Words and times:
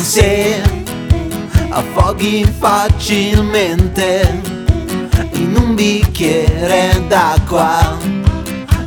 Se 0.00 0.62
affoghi 1.68 2.44
facilmente 2.58 4.40
in 5.32 5.54
un 5.54 5.74
bicchiere 5.74 7.04
d'acqua 7.08 7.96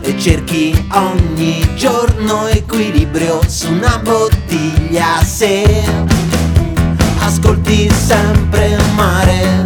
e 0.02 0.18
cerchi 0.18 0.88
ogni 0.92 1.76
giorno 1.76 2.48
equilibrio 2.48 3.40
su 3.48 3.72
una 3.72 4.00
bottiglia. 4.02 5.22
Se 5.24 5.84
ascolti 7.20 7.90
sempre 7.90 8.78
mare 8.96 9.61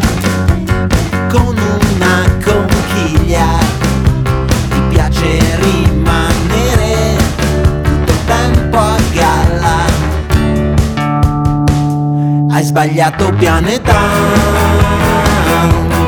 sbagliato 12.75 13.31
pianeta. 13.37 13.95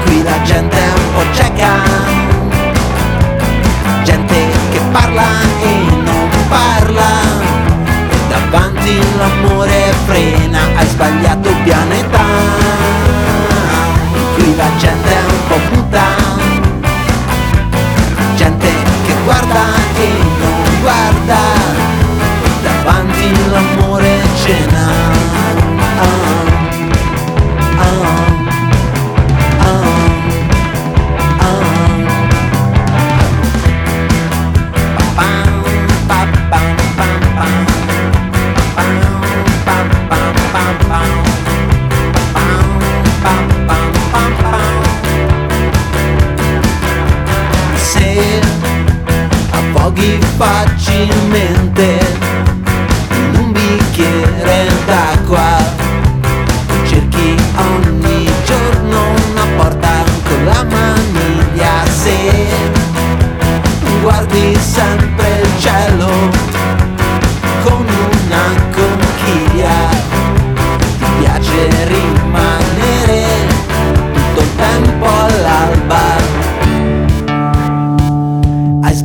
Qui 0.03 0.21
la 0.21 0.41
gente 0.41 0.76
è 0.76 0.90
un 0.98 1.13
po' 1.13 1.23
cieca. 1.31 1.71
Gente 4.03 4.35
che 4.71 4.81
parla 4.91 5.23
e 5.62 5.71
non 6.03 6.30
parla. 6.49 7.09
E 8.09 8.17
davanti 8.27 8.99
l'amore 9.17 9.93
frena 10.07 10.59
hai 10.76 10.88
sbagliato 10.88 11.49
pianeta. 11.63 12.23
Qui 14.35 14.55
la 14.57 14.70
gente 14.77 15.09
è 15.09 15.23
un 15.23 15.48
po' 15.48 15.60
muta. 15.73 16.05
Gente 18.35 18.68
che 19.05 19.13
guarda 19.23 19.63
e 19.95 20.10
non 20.41 20.82
guarda. 20.82 21.40
Davanti 22.62 23.49
l'amore 23.51 24.20
cena 24.43 25.07
affoghi 49.98 50.20
facilmente 50.37 51.98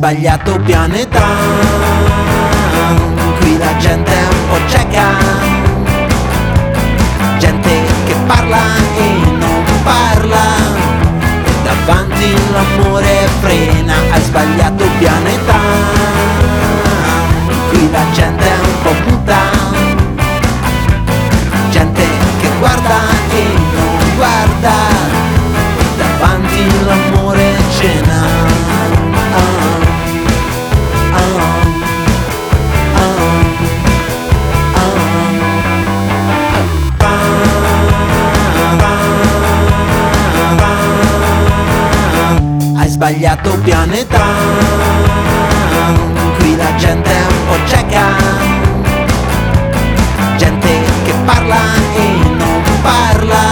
sbagliato 0.03 0.59
pianeta. 0.59 1.21
Qui 3.39 3.57
la 3.57 3.77
gente 3.77 4.11
è 4.11 4.27
un 4.27 4.47
po' 4.49 4.67
cieca. 4.67 5.07
Gente 7.37 7.69
che 8.05 8.15
parla 8.27 8.59
e 8.97 9.29
non 9.39 9.63
parla. 9.83 10.43
E 11.45 11.51
davanti 11.63 12.35
l'amore 12.51 13.29
frena 13.39 13.93
hai 14.11 14.21
sbagliato 14.21 14.83
pianeta 14.99 15.72
sbagliato 42.93 43.57
pianeta. 43.63 44.21
Qui 46.37 46.55
la 46.55 46.75
gente 46.75 47.09
è 47.09 47.25
un 47.25 47.47
po' 47.47 47.67
cieca. 47.67 48.05
Gente 50.37 50.69
che 51.03 51.13
parla 51.25 51.61
e 51.95 52.29
non 52.37 52.61
parla. 52.83 53.43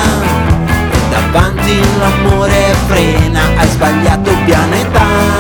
E 0.92 1.00
davanti 1.10 1.80
l'amore 1.98 2.76
frena 2.86 3.42
Hai 3.58 3.68
sbagliato 3.68 4.32
pianeta. 4.46 5.31